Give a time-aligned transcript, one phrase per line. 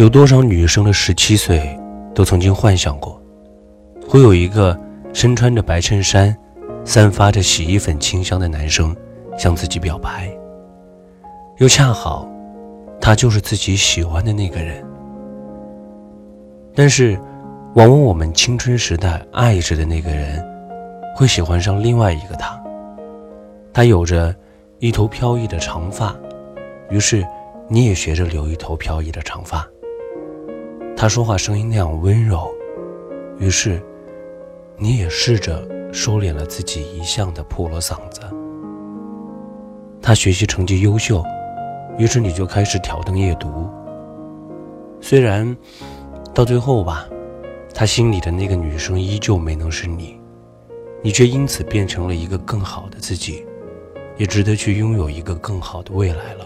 [0.00, 1.78] 有多少女生的十七岁
[2.14, 3.20] 都曾经幻想过，
[4.08, 4.74] 会有一个
[5.12, 6.34] 身穿着白衬衫、
[6.86, 8.96] 散发着洗衣粉清香的男生
[9.36, 10.34] 向自己表白，
[11.58, 12.26] 又恰好
[12.98, 14.82] 他就是自己喜欢的那个人。
[16.74, 17.20] 但是，
[17.74, 20.42] 往往我们青春时代爱着的那个人，
[21.14, 22.58] 会喜欢上另外一个他。
[23.70, 24.34] 他有着
[24.78, 26.16] 一头飘逸的长发，
[26.88, 27.22] 于是
[27.68, 29.68] 你也学着留一头飘逸的长发。
[31.00, 32.54] 他说话声音那样温柔，
[33.38, 33.82] 于是
[34.76, 38.20] 你也试着收敛了自己一向的破锣嗓子。
[40.02, 41.24] 他学习成绩优秀，
[41.96, 43.66] 于是你就开始挑灯夜读。
[45.00, 45.56] 虽然
[46.34, 47.08] 到最后吧，
[47.72, 50.20] 他心里的那个女生依旧没能是你，
[51.00, 53.46] 你却因此变成了一个更好的自己，
[54.18, 56.44] 也值得去拥有一个更好的未来了。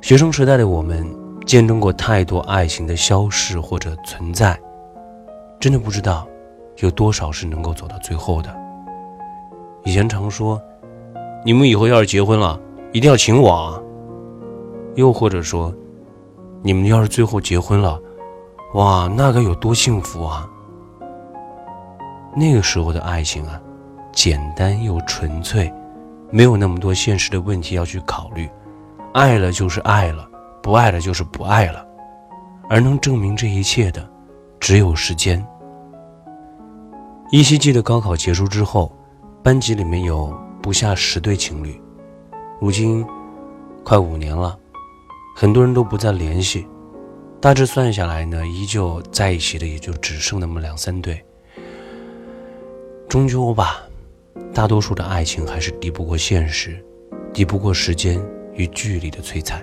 [0.00, 1.23] 学生时代的我们。
[1.46, 4.58] 见证过太多爱情的消逝或者存在，
[5.60, 6.26] 真的不知道
[6.78, 8.54] 有多少是能够走到最后的。
[9.84, 10.60] 以前常说，
[11.44, 12.58] 你们以后要是结婚了，
[12.92, 13.80] 一定要请我啊。
[14.94, 15.74] 又或者说，
[16.62, 18.00] 你们要是最后结婚了，
[18.74, 20.48] 哇，那该有多幸福啊！
[22.34, 23.60] 那个时候的爱情啊，
[24.12, 25.72] 简单又纯粹，
[26.30, 28.48] 没有那么多现实的问题要去考虑，
[29.12, 30.26] 爱了就是爱了。
[30.64, 31.86] 不爱了就是不爱了，
[32.70, 34.08] 而能证明这一切的，
[34.58, 35.46] 只有时间。
[37.30, 38.90] 依稀记得高考结束之后，
[39.42, 41.78] 班级里面有不下十对情侣，
[42.62, 43.04] 如今
[43.84, 44.58] 快五年了，
[45.36, 46.66] 很多人都不再联系，
[47.42, 51.22] 大致算下来呢，依旧在一起的也就只剩那么两三对。
[53.06, 53.82] 终究吧，
[54.54, 56.82] 大多数的爱情还是敌不过现实，
[57.34, 58.18] 敌不过时间
[58.54, 59.62] 与距离的摧残。